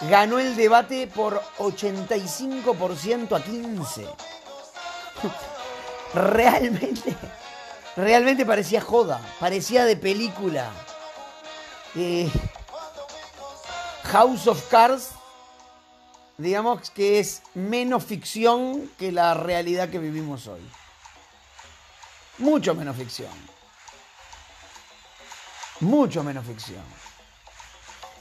ganó 0.08 0.38
el 0.38 0.56
debate 0.56 1.06
por 1.06 1.42
85% 1.58 3.36
a 3.36 3.42
15 3.42 4.06
realmente, 6.14 7.16
realmente 7.96 8.46
parecía 8.46 8.80
joda, 8.80 9.20
parecía 9.40 9.84
de 9.84 9.96
película. 9.96 10.70
Eh, 11.96 12.30
House 14.04 14.46
of 14.46 14.68
Cards, 14.68 15.10
digamos 16.38 16.90
que 16.90 17.18
es 17.18 17.42
menos 17.54 18.04
ficción 18.04 18.90
que 18.98 19.12
la 19.12 19.34
realidad 19.34 19.88
que 19.88 19.98
vivimos 19.98 20.46
hoy. 20.46 20.60
Mucho 22.38 22.74
menos 22.74 22.96
ficción. 22.96 23.30
Mucho 25.80 26.22
menos 26.22 26.44
ficción. 26.46 26.84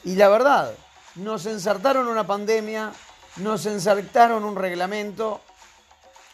Y 0.03 0.15
la 0.15 0.29
verdad, 0.29 0.73
nos 1.15 1.45
ensartaron 1.45 2.07
una 2.07 2.25
pandemia 2.25 2.91
nos 3.37 3.65
insertaron 3.65 4.43
un 4.43 4.55
reglamento. 4.55 5.41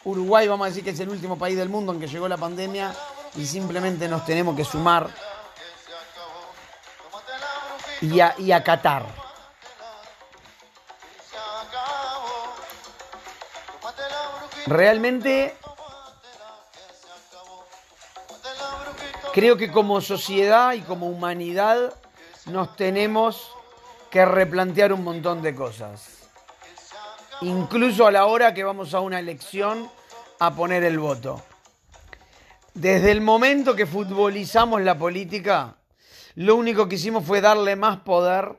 Uruguay, 0.04 0.48
vamos 0.48 0.66
a 0.66 0.68
decir 0.68 0.84
que 0.84 0.90
es 0.90 1.00
el 1.00 1.08
último 1.08 1.38
país 1.38 1.56
del 1.56 1.68
mundo 1.68 1.92
en 1.92 2.00
que 2.00 2.08
llegó 2.08 2.28
la 2.28 2.36
pandemia 2.36 2.94
y 3.36 3.46
simplemente 3.46 4.08
nos 4.08 4.24
tenemos 4.24 4.56
que 4.56 4.64
sumar 4.64 5.08
y, 8.00 8.20
a, 8.20 8.34
y 8.38 8.52
acatar. 8.52 9.06
Realmente 14.66 15.56
creo 19.32 19.56
que 19.56 19.70
como 19.70 20.00
sociedad 20.00 20.72
y 20.74 20.80
como 20.80 21.08
humanidad 21.08 21.94
nos 22.46 22.76
tenemos 22.76 23.52
que 24.10 24.24
replantear 24.24 24.92
un 24.92 25.04
montón 25.04 25.42
de 25.42 25.54
cosas. 25.54 26.28
Incluso 27.42 28.06
a 28.06 28.10
la 28.10 28.26
hora 28.26 28.52
que 28.52 28.64
vamos 28.64 28.92
a 28.92 29.00
una 29.00 29.18
elección 29.18 29.88
a 30.40 30.54
poner 30.54 30.84
el 30.84 30.98
voto. 30.98 31.42
Desde 32.74 33.10
el 33.10 33.20
momento 33.20 33.74
que 33.74 33.86
futbolizamos 33.86 34.82
la 34.82 34.98
política, 34.98 35.76
lo 36.34 36.56
único 36.56 36.88
que 36.88 36.96
hicimos 36.96 37.24
fue 37.24 37.40
darle 37.40 37.76
más 37.76 38.00
poder 38.00 38.58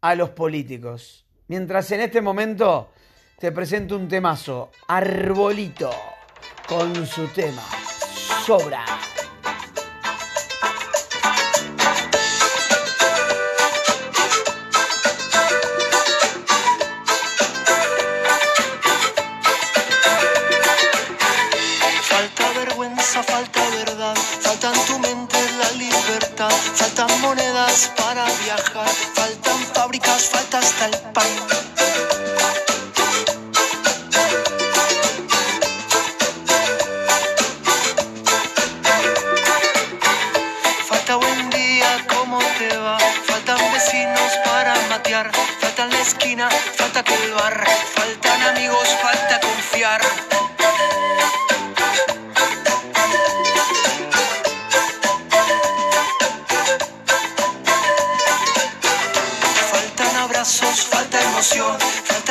a 0.00 0.14
los 0.14 0.30
políticos. 0.30 1.26
Mientras 1.48 1.90
en 1.90 2.00
este 2.00 2.20
momento 2.20 2.90
te 3.38 3.52
presento 3.52 3.96
un 3.96 4.08
temazo, 4.08 4.70
Arbolito, 4.88 5.90
con 6.68 7.06
su 7.06 7.26
tema, 7.28 7.62
Sobra. 8.44 8.84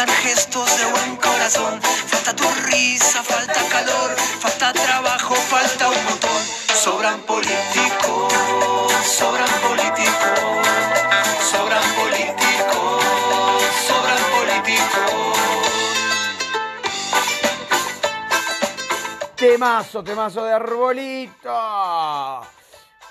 Faltan 0.04 0.24
gestos 0.24 0.78
de 0.78 0.86
buen 0.92 1.16
corazón, 1.18 1.82
falta 1.82 2.36
tu 2.36 2.44
risa, 2.66 3.24
falta 3.24 3.62
calor, 3.70 4.12
falta 4.40 4.74
trabajo, 4.74 5.36
falta 5.36 5.90
un 5.90 6.04
montón. 6.06 6.42
Sobran 6.74 7.22
políticos, 7.22 8.34
sobran 9.06 9.50
políticos, 9.62 10.68
sobran 11.52 11.84
políticos, 11.96 13.04
sobran 13.88 14.24
políticos. 14.36 15.38
Temazo, 19.36 20.04
temazo 20.04 20.46
de 20.46 20.54
arbolito. 20.54 22.42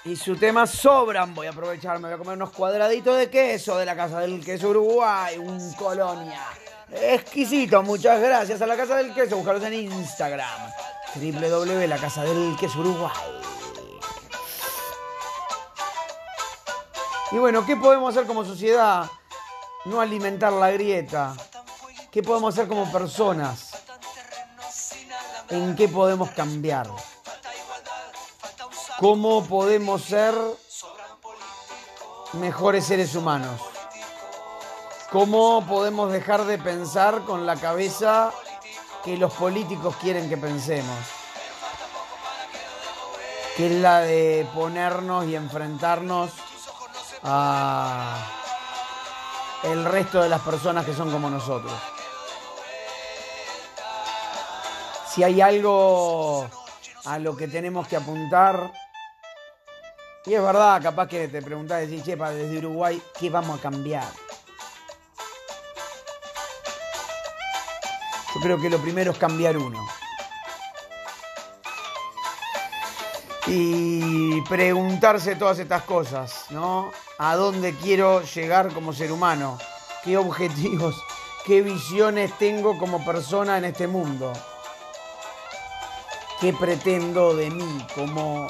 Y 0.04 0.16
su 0.16 0.36
tema 0.36 0.66
sobran. 0.66 1.34
Voy 1.34 1.46
a 1.46 1.50
aprovechar, 1.50 2.00
me 2.00 2.08
voy 2.08 2.14
a 2.14 2.18
comer 2.18 2.36
unos 2.36 2.50
cuadraditos 2.50 3.16
de 3.16 3.30
queso 3.30 3.78
de 3.78 3.86
la 3.86 3.94
Casa 3.94 4.20
del 4.20 4.44
Queso 4.44 4.70
Uruguay, 4.70 5.38
un 5.38 5.72
colonia. 5.74 6.42
Exquisito, 6.94 7.82
muchas 7.82 8.20
gracias 8.20 8.60
a 8.60 8.66
la 8.66 8.76
Casa 8.76 8.96
del 8.96 9.14
Queso. 9.14 9.36
Buscaros 9.36 9.62
en 9.62 9.74
Instagram. 9.74 10.70
www.lacasadelqueso 11.14 12.80
Uruguay. 12.80 13.10
Y 17.30 17.36
bueno, 17.36 17.64
¿qué 17.64 17.76
podemos 17.76 18.14
hacer 18.14 18.26
como 18.26 18.44
sociedad? 18.44 19.10
No 19.86 20.02
alimentar 20.02 20.52
la 20.52 20.70
grieta. 20.70 21.34
¿Qué 22.10 22.22
podemos 22.22 22.54
hacer 22.54 22.68
como 22.68 22.90
personas? 22.92 23.70
¿En 25.48 25.74
qué 25.74 25.88
podemos 25.88 26.30
cambiar? 26.32 26.88
¿Cómo 29.00 29.46
podemos 29.46 30.02
ser 30.02 30.34
mejores 32.34 32.84
seres 32.84 33.14
humanos? 33.14 33.71
¿Cómo 35.12 35.62
podemos 35.66 36.10
dejar 36.10 36.46
de 36.46 36.56
pensar 36.56 37.24
con 37.24 37.44
la 37.44 37.56
cabeza 37.56 38.32
que 39.04 39.18
los 39.18 39.30
políticos 39.34 39.94
quieren 39.96 40.26
que 40.26 40.38
pensemos? 40.38 40.96
Que 43.54 43.66
es 43.66 43.72
la 43.82 44.00
de 44.00 44.48
ponernos 44.54 45.26
y 45.26 45.36
enfrentarnos 45.36 46.30
a 47.24 48.26
el 49.64 49.84
resto 49.84 50.22
de 50.22 50.30
las 50.30 50.40
personas 50.40 50.86
que 50.86 50.94
son 50.94 51.10
como 51.10 51.28
nosotros. 51.28 51.74
Si 55.10 55.22
hay 55.22 55.42
algo 55.42 56.48
a 57.04 57.18
lo 57.18 57.36
que 57.36 57.48
tenemos 57.48 57.86
que 57.86 57.96
apuntar, 57.96 58.72
y 60.24 60.32
es 60.32 60.42
verdad, 60.42 60.80
capaz 60.82 61.06
que 61.06 61.28
te 61.28 61.42
preguntás, 61.42 61.82
decís, 61.82 62.02
chepa, 62.02 62.30
desde 62.30 62.56
Uruguay, 62.56 63.02
¿qué 63.20 63.28
vamos 63.28 63.58
a 63.58 63.62
cambiar? 63.62 64.21
Yo 68.34 68.40
creo 68.40 68.58
que 68.60 68.70
lo 68.70 68.78
primero 68.78 69.12
es 69.12 69.18
cambiar 69.18 69.58
uno. 69.58 69.78
Y 73.46 74.40
preguntarse 74.42 75.36
todas 75.36 75.58
estas 75.58 75.82
cosas, 75.82 76.46
¿no? 76.50 76.90
¿A 77.18 77.36
dónde 77.36 77.74
quiero 77.74 78.22
llegar 78.22 78.72
como 78.72 78.92
ser 78.92 79.12
humano? 79.12 79.58
¿Qué 80.04 80.16
objetivos, 80.16 80.94
qué 81.44 81.60
visiones 81.60 82.36
tengo 82.38 82.78
como 82.78 83.04
persona 83.04 83.58
en 83.58 83.66
este 83.66 83.86
mundo? 83.86 84.32
¿Qué 86.40 86.52
pretendo 86.54 87.36
de 87.36 87.50
mí 87.50 87.86
como 87.94 88.48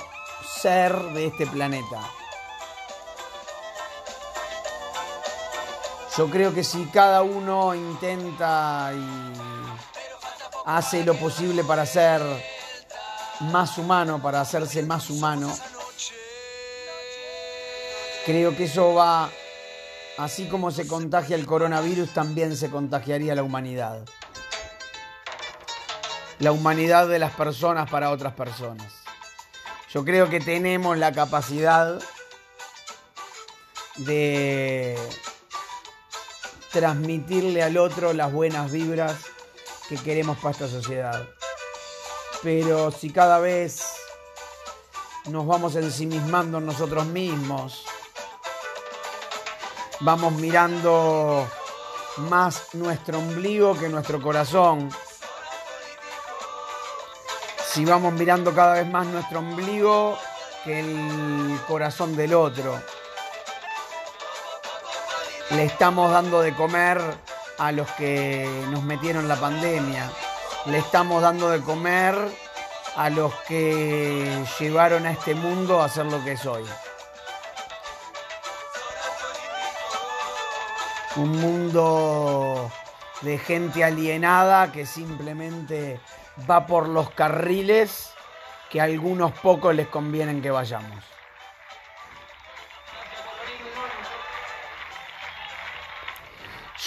ser 0.60 0.94
de 1.12 1.26
este 1.26 1.46
planeta? 1.46 2.00
Yo 6.16 6.28
creo 6.30 6.54
que 6.54 6.62
si 6.62 6.84
cada 6.86 7.22
uno 7.22 7.74
intenta 7.74 8.92
y 8.94 9.51
hace 10.64 11.04
lo 11.04 11.14
posible 11.14 11.64
para 11.64 11.86
ser 11.86 12.22
más 13.40 13.78
humano, 13.78 14.20
para 14.22 14.40
hacerse 14.40 14.82
más 14.82 15.10
humano, 15.10 15.52
creo 18.24 18.56
que 18.56 18.64
eso 18.64 18.94
va, 18.94 19.30
así 20.18 20.46
como 20.46 20.70
se 20.70 20.86
contagia 20.86 21.36
el 21.36 21.46
coronavirus, 21.46 22.10
también 22.10 22.56
se 22.56 22.70
contagiaría 22.70 23.34
la 23.34 23.42
humanidad. 23.42 24.00
La 26.38 26.52
humanidad 26.52 27.08
de 27.08 27.18
las 27.18 27.32
personas 27.32 27.90
para 27.90 28.10
otras 28.10 28.34
personas. 28.34 28.92
Yo 29.92 30.04
creo 30.04 30.28
que 30.28 30.40
tenemos 30.40 30.96
la 30.96 31.12
capacidad 31.12 32.00
de 33.96 34.98
transmitirle 36.70 37.62
al 37.62 37.76
otro 37.76 38.14
las 38.14 38.32
buenas 38.32 38.72
vibras 38.72 39.16
que 39.88 39.96
queremos 39.96 40.38
para 40.38 40.50
esta 40.50 40.68
sociedad. 40.68 41.28
Pero 42.42 42.90
si 42.90 43.10
cada 43.10 43.38
vez 43.38 43.82
nos 45.26 45.46
vamos 45.46 45.76
ensimismando 45.76 46.58
en 46.58 46.66
nosotros 46.66 47.06
mismos, 47.06 47.84
vamos 50.00 50.32
mirando 50.34 51.48
más 52.16 52.74
nuestro 52.74 53.18
ombligo 53.18 53.78
que 53.78 53.88
nuestro 53.88 54.20
corazón, 54.20 54.90
si 57.72 57.84
vamos 57.84 58.12
mirando 58.12 58.52
cada 58.54 58.74
vez 58.74 58.86
más 58.86 59.06
nuestro 59.06 59.38
ombligo 59.38 60.18
que 60.64 60.80
el 60.80 61.60
corazón 61.66 62.16
del 62.16 62.34
otro, 62.34 62.80
le 65.50 65.64
estamos 65.64 66.10
dando 66.10 66.40
de 66.40 66.54
comer 66.54 67.00
a 67.62 67.70
los 67.70 67.88
que 67.92 68.44
nos 68.72 68.82
metieron 68.82 69.28
la 69.28 69.36
pandemia. 69.36 70.10
Le 70.66 70.78
estamos 70.78 71.22
dando 71.22 71.48
de 71.48 71.60
comer 71.60 72.16
a 72.96 73.08
los 73.08 73.32
que 73.46 74.44
llevaron 74.58 75.06
a 75.06 75.12
este 75.12 75.36
mundo 75.36 75.80
a 75.80 75.88
ser 75.88 76.06
lo 76.06 76.24
que 76.24 76.32
es 76.32 76.44
hoy. 76.44 76.64
Un 81.14 81.40
mundo 81.40 82.68
de 83.20 83.38
gente 83.38 83.84
alienada 83.84 84.72
que 84.72 84.84
simplemente 84.84 86.00
va 86.50 86.66
por 86.66 86.88
los 86.88 87.10
carriles 87.10 88.10
que 88.70 88.80
a 88.80 88.84
algunos 88.84 89.30
pocos 89.38 89.72
les 89.72 89.86
convienen 89.86 90.42
que 90.42 90.50
vayamos. 90.50 91.11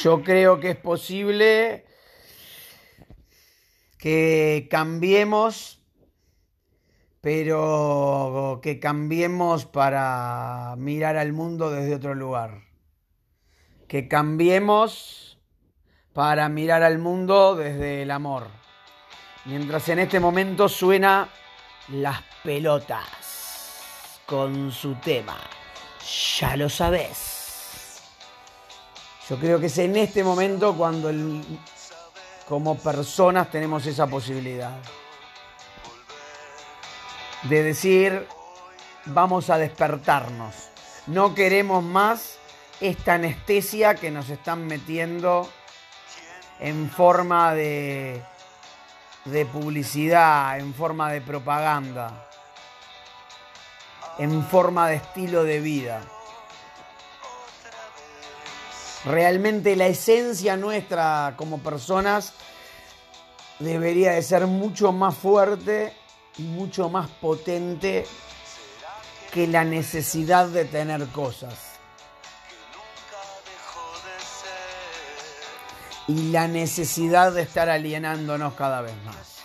Yo 0.02 0.24
creo 0.24 0.60
que 0.60 0.72
es 0.72 0.78
posible 0.78 1.86
que 3.98 4.68
cambiemos, 4.70 5.80
pero 7.22 8.60
que 8.62 8.80
cambiemos 8.80 9.66
para 9.66 10.76
mirar 10.78 11.16
al 11.16 11.32
mundo 11.32 11.72
desde 11.72 11.96
otro 11.96 12.14
lugar. 12.14 12.64
Que 13.88 14.10
cambiemos 14.10 15.40
para 16.12 16.50
mirar 16.50 16.84
al 16.84 16.98
mundo 16.98 17.56
desde 17.56 18.02
el 18.02 18.12
amor. 18.12 18.48
Mientras 19.46 19.88
en 19.90 20.00
este 20.00 20.20
momento 20.20 20.68
suena 20.68 21.30
las 21.88 22.22
pelotas 22.44 24.20
con 24.26 24.72
su 24.72 24.96
tema. 24.96 25.38
Ya 26.38 26.58
lo 26.58 26.68
sabes. 26.68 27.35
Yo 29.30 29.40
creo 29.40 29.60
que 29.60 29.66
es 29.66 29.78
en 29.80 29.96
este 29.96 30.24
momento 30.24 30.76
cuando 30.76 31.12
como 32.48 32.78
personas 32.78 33.50
tenemos 33.50 33.86
esa 33.88 34.06
posibilidad 34.06 34.78
de 37.44 37.64
decir, 37.64 38.28
vamos 39.06 39.50
a 39.50 39.58
despertarnos. 39.58 40.54
No 41.08 41.34
queremos 41.34 41.84
más 41.84 42.38
esta 42.80 43.16
anestesia 43.16 43.96
que 43.96 44.12
nos 44.12 44.30
están 44.30 44.68
metiendo 44.68 45.50
en 46.60 46.90
forma 46.90 47.54
de, 47.54 48.22
de 49.26 49.46
publicidad, 49.46 50.60
en 50.60 50.74
forma 50.74 51.12
de 51.12 51.22
propaganda, 51.22 52.28
en 54.18 54.44
forma 54.44 54.88
de 54.88 54.96
estilo 54.96 55.44
de 55.44 55.60
vida. 55.60 56.02
Realmente 59.06 59.76
la 59.76 59.86
esencia 59.86 60.58
nuestra 60.58 61.36
como 61.38 61.60
personas 61.60 62.34
debería 63.60 64.14
de 64.14 64.24
ser 64.24 64.48
mucho 64.48 64.92
más 64.92 65.16
fuerte 65.16 65.94
y 66.40 66.42
mucho 66.42 66.90
más 66.90 67.08
potente 67.10 68.08
que 69.32 69.46
la 69.46 69.64
necesidad 69.64 70.48
de 70.48 70.66
tener 70.66 71.06
cosas. 71.10 71.54
Y 76.08 76.32
la 76.32 76.48
necesidad 76.48 77.32
de 77.32 77.44
estar 77.44 77.70
alienándonos 77.70 78.56
cada 78.56 78.82
vez 78.82 78.96
más. 79.04 79.36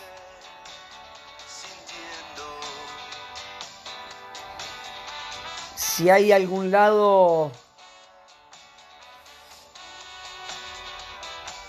Si 5.77 6.09
hay 6.09 6.33
algún 6.33 6.70
lado 6.70 7.53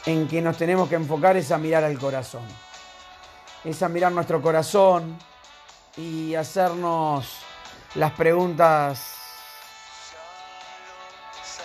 en 0.05 0.27
que 0.27 0.41
nos 0.41 0.57
tenemos 0.57 0.89
que 0.89 0.95
enfocar 0.95 1.37
es 1.37 1.51
a 1.51 1.57
mirar 1.57 1.83
al 1.83 1.97
corazón. 1.99 2.45
Es 3.63 3.81
a 3.83 3.89
mirar 3.89 4.11
nuestro 4.11 4.41
corazón 4.41 5.17
y 5.97 6.33
hacernos 6.35 7.27
las 7.95 8.11
preguntas 8.13 9.15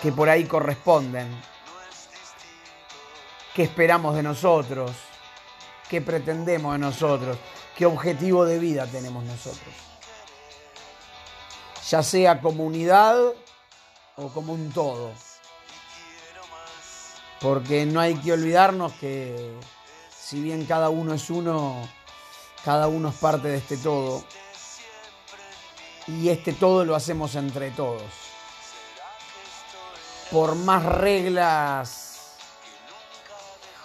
que 0.01 0.11
por 0.11 0.29
ahí 0.29 0.45
corresponden. 0.45 1.27
¿Qué 3.55 3.63
esperamos 3.63 4.15
de 4.15 4.21
nosotros? 4.21 4.91
¿Qué 5.89 6.01
pretendemos 6.01 6.73
de 6.73 6.79
nosotros? 6.79 7.37
¿Qué 7.75 7.85
objetivo 7.85 8.45
de 8.45 8.59
vida 8.59 8.85
tenemos 8.85 9.23
nosotros? 9.23 9.73
Ya 11.89 12.03
sea 12.03 12.41
comunidad 12.41 13.17
o 14.17 14.27
como 14.29 14.53
un 14.53 14.71
todo. 14.71 15.11
Porque 17.41 17.85
no 17.85 17.99
hay 17.99 18.15
que 18.15 18.33
olvidarnos 18.33 18.93
que 18.93 19.53
si 20.19 20.41
bien 20.41 20.65
cada 20.65 20.89
uno 20.89 21.13
es 21.13 21.29
uno, 21.29 21.87
cada 22.65 22.87
uno 22.87 23.09
es 23.09 23.15
parte 23.15 23.47
de 23.47 23.57
este 23.57 23.77
todo. 23.77 24.23
Y 26.07 26.29
este 26.29 26.53
todo 26.53 26.83
lo 26.83 26.95
hacemos 26.95 27.35
entre 27.35 27.71
todos. 27.71 28.01
Por 30.31 30.55
más 30.55 30.83
reglas 30.83 32.35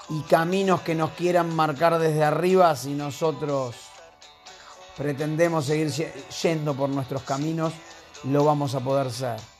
y 0.09 0.21
caminos 0.23 0.81
que 0.81 0.95
nos 0.95 1.11
quieran 1.11 1.55
marcar 1.55 1.99
desde 1.99 2.25
arriba, 2.25 2.75
si 2.75 2.91
nosotros 2.91 3.77
pretendemos 4.97 5.67
seguir 5.67 5.91
yendo 6.43 6.75
por 6.75 6.89
nuestros 6.89 7.23
caminos, 7.23 7.73
lo 8.25 8.45
vamos 8.45 8.75
a 8.75 8.81
poder 8.81 9.11
ser. 9.11 9.52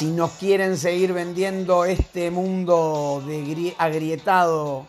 Si 0.00 0.06
nos 0.06 0.30
quieren 0.30 0.78
seguir 0.78 1.12
vendiendo 1.12 1.84
este 1.84 2.30
mundo 2.30 3.22
agrietado 3.76 4.86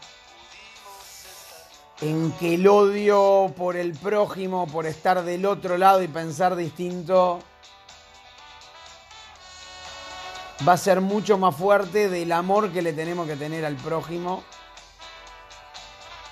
en 1.99 2.31
que 2.39 2.53
el 2.53 2.65
odio 2.65 3.53
por 3.57 3.75
el 3.75 3.91
prójimo, 3.91 4.67
por 4.67 4.85
estar 4.85 5.21
del 5.25 5.45
otro 5.45 5.77
lado 5.77 6.01
y 6.01 6.07
pensar 6.07 6.55
distinto, 6.55 7.41
va 10.65 10.71
a 10.71 10.77
ser 10.77 11.01
mucho 11.01 11.37
más 11.37 11.57
fuerte 11.57 12.07
del 12.07 12.31
amor 12.31 12.71
que 12.71 12.81
le 12.81 12.93
tenemos 12.93 13.27
que 13.27 13.35
tener 13.35 13.65
al 13.65 13.75
prójimo, 13.75 14.45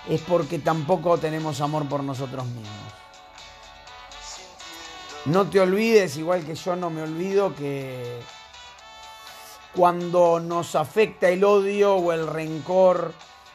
es 0.08 0.22
porque 0.22 0.58
tampoco 0.58 1.18
tenemos 1.18 1.60
amor 1.60 1.86
por 1.90 2.02
nosotros 2.02 2.46
mismos. 2.46 2.94
No 5.26 5.50
te 5.50 5.60
olvides, 5.60 6.16
igual 6.16 6.46
que 6.46 6.56
yo 6.56 6.78
no 6.78 6.90
me 6.90 7.02
olvido, 7.02 7.54
que 7.54 8.39
cuando 9.76 10.40
nos 10.40 10.76
afecta 10.76 11.30
el 11.30 11.44
odio 11.44 11.96
o 11.96 12.12
el 12.12 12.28
rencor, 12.28 13.14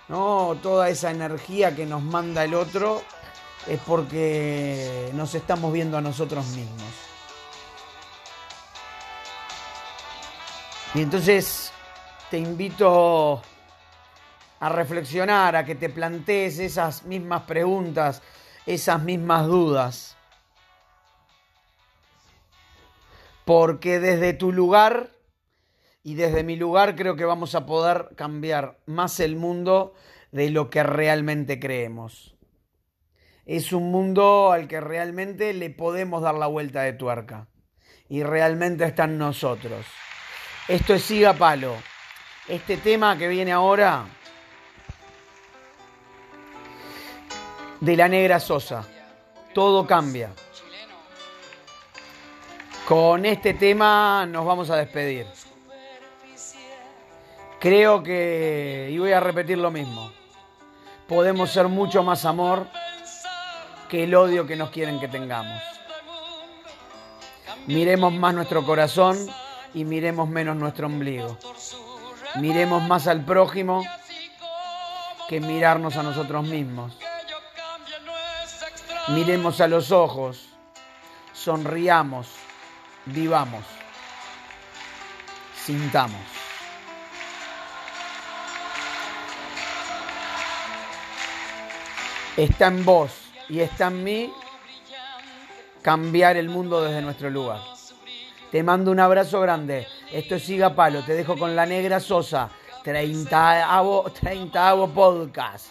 ¿no? 0.08 0.56
toda 0.62 0.88
esa 0.88 1.10
energía 1.10 1.74
que 1.74 1.86
nos 1.86 2.02
manda 2.02 2.44
el 2.44 2.54
otro, 2.54 3.02
es 3.66 3.80
porque 3.80 5.10
nos 5.14 5.34
estamos 5.34 5.72
viendo 5.72 5.96
a 5.96 6.00
nosotros 6.00 6.46
mismos. 6.48 7.04
Y 10.94 11.02
entonces 11.02 11.72
te 12.30 12.38
invito 12.38 13.42
a 14.60 14.68
reflexionar, 14.68 15.56
a 15.56 15.64
que 15.64 15.74
te 15.74 15.88
plantees 15.88 16.58
esas 16.58 17.04
mismas 17.04 17.42
preguntas, 17.42 18.22
esas 18.64 19.02
mismas 19.02 19.46
dudas. 19.46 20.16
Porque 23.44 23.98
desde 23.98 24.32
tu 24.34 24.52
lugar 24.52 25.13
y 26.04 26.14
desde 26.14 26.44
mi 26.44 26.54
lugar 26.54 26.94
creo 26.96 27.16
que 27.16 27.24
vamos 27.24 27.54
a 27.54 27.64
poder 27.64 28.10
cambiar 28.14 28.78
más 28.84 29.20
el 29.20 29.36
mundo 29.36 29.94
de 30.32 30.50
lo 30.50 30.68
que 30.68 30.82
realmente 30.82 31.58
creemos. 31.58 32.36
Es 33.46 33.72
un 33.72 33.90
mundo 33.90 34.52
al 34.52 34.68
que 34.68 34.82
realmente 34.82 35.54
le 35.54 35.70
podemos 35.70 36.22
dar 36.22 36.34
la 36.34 36.46
vuelta 36.46 36.82
de 36.82 36.92
tuerca. 36.92 37.48
Y 38.08 38.22
realmente 38.22 38.84
está 38.84 39.04
en 39.04 39.16
nosotros. 39.16 39.86
Esto 40.68 40.92
es 40.94 41.02
Siga 41.02 41.32
Palo. 41.32 41.74
Este 42.48 42.76
tema 42.76 43.16
que 43.16 43.26
viene 43.26 43.52
ahora 43.52 44.04
de 47.80 47.96
la 47.96 48.08
negra 48.08 48.40
Sosa. 48.40 48.86
Todo 49.54 49.86
cambia. 49.86 50.32
Con 52.86 53.24
este 53.24 53.54
tema 53.54 54.26
nos 54.26 54.44
vamos 54.44 54.68
a 54.68 54.76
despedir. 54.76 55.26
Creo 57.64 58.02
que, 58.02 58.90
y 58.92 58.98
voy 58.98 59.12
a 59.12 59.20
repetir 59.20 59.56
lo 59.56 59.70
mismo, 59.70 60.12
podemos 61.08 61.50
ser 61.50 61.66
mucho 61.68 62.02
más 62.02 62.26
amor 62.26 62.66
que 63.88 64.04
el 64.04 64.14
odio 64.14 64.46
que 64.46 64.54
nos 64.54 64.68
quieren 64.68 65.00
que 65.00 65.08
tengamos. 65.08 65.62
Miremos 67.66 68.12
más 68.12 68.34
nuestro 68.34 68.66
corazón 68.66 69.16
y 69.72 69.86
miremos 69.86 70.28
menos 70.28 70.56
nuestro 70.56 70.88
ombligo. 70.88 71.38
Miremos 72.34 72.82
más 72.82 73.06
al 73.06 73.24
prójimo 73.24 73.82
que 75.30 75.40
mirarnos 75.40 75.96
a 75.96 76.02
nosotros 76.02 76.44
mismos. 76.44 76.98
Miremos 79.08 79.62
a 79.62 79.68
los 79.68 79.90
ojos, 79.90 80.50
sonriamos, 81.32 82.28
vivamos, 83.06 83.64
sintamos. 85.64 86.33
Está 92.36 92.66
en 92.66 92.84
vos 92.84 93.10
y 93.48 93.60
está 93.60 93.86
en 93.86 94.02
mí 94.02 94.32
cambiar 95.82 96.36
el 96.36 96.48
mundo 96.48 96.82
desde 96.82 97.00
nuestro 97.00 97.30
lugar. 97.30 97.60
Te 98.50 98.62
mando 98.62 98.90
un 98.90 98.98
abrazo 98.98 99.40
grande. 99.40 99.86
Esto 100.10 100.34
es 100.36 100.44
Siga 100.44 100.74
Palo. 100.74 101.02
Te 101.04 101.14
dejo 101.14 101.36
con 101.36 101.54
la 101.54 101.66
negra 101.66 102.00
Sosa. 102.00 102.50
30 102.82 103.72
avo 103.72 104.88
podcast. 104.92 105.66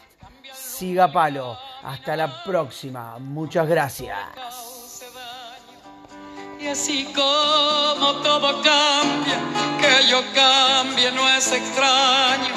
Siga 0.54 1.12
Palo. 1.12 1.58
Hasta 1.84 2.16
la 2.16 2.44
próxima. 2.44 3.18
Muchas 3.20 3.68
gracias. 3.68 4.18
Y 6.60 6.68
así 6.68 7.06
como 7.14 8.14
todo 8.22 8.62
cambia, 8.62 9.38
que 9.82 10.08
yo 10.10 10.22
cambie 10.34 11.12
no 11.12 11.28
es 11.28 11.52
extraño. 11.52 12.54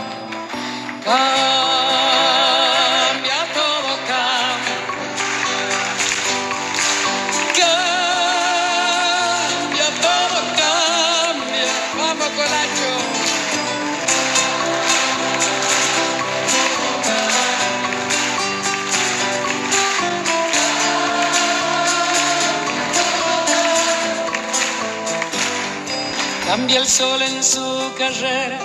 El 26.75 26.87
sol 26.89 27.23
en 27.23 27.45
su 27.45 27.93
carrera 27.97 28.59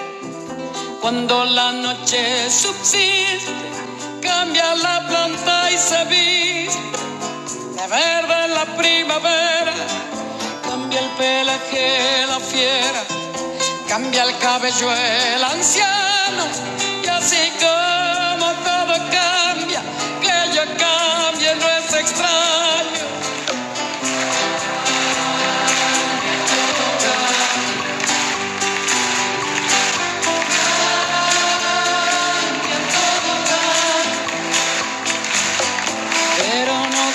cuando 1.02 1.46
la 1.46 1.72
noche 1.72 2.50
subsiste. 2.50 3.52
Cambia 4.22 4.76
la 4.76 5.08
planta 5.08 5.72
y 5.72 5.78
se 5.78 6.06
viste 6.06 6.80
de 7.76 7.88
verde 7.88 8.48
la 8.50 8.66
primavera. 8.76 9.74
Cambia 10.64 11.00
el 11.00 11.10
pelaje 11.12 12.26
la 12.28 12.40
fiera, 12.40 13.04
cambia 13.88 14.24
el 14.24 14.38
cabello 14.40 14.92
el 14.92 15.44
anciano 15.44 16.46
y 17.04 17.08
así 17.08 17.52
como 17.60 18.52
todo 18.68 18.96
cambia, 19.12 19.82
que 20.22 20.56
yo 20.56 20.64
cambie 20.78 21.56
no 21.56 21.68
es 21.68 21.94
extraño. 21.94 22.51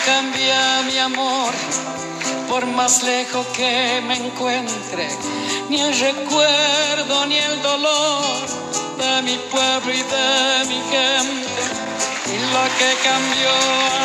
Cambia 0.07 0.83
mi 0.87 0.99
amor, 0.99 1.53
por 2.49 2.65
más 2.67 3.03
lejos 3.03 3.45
que 3.49 4.01
me 4.07 4.15
encuentre, 4.15 5.09
ni 5.69 5.81
el 5.81 5.99
recuerdo 5.99 7.27
ni 7.27 7.37
el 7.37 7.61
dolor 7.61 8.41
de 8.99 9.23
mi 9.23 9.37
pueblo 9.51 9.93
y 9.93 10.03
de 10.17 10.65
mi 10.69 10.81
gente. 10.95 11.63
Y 12.35 12.37
lo 12.55 12.65
que 12.79 12.91
cambió 13.09 13.53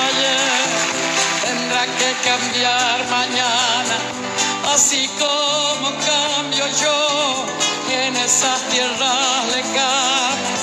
ayer 0.09 0.67
tendrá 1.45 1.83
que 1.99 2.09
cambiar 2.29 2.97
mañana, 3.19 3.97
así 4.73 5.07
como 5.19 5.87
cambio 6.11 6.65
yo 6.81 7.45
en 7.93 8.15
esas 8.15 8.59
tierras 8.69 9.45
lejanas. 9.55 10.61